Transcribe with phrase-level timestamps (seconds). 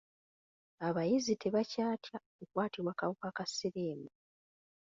[0.87, 4.09] Abayizi tebakyatya kukwatibwa kawuka ka Siriimu.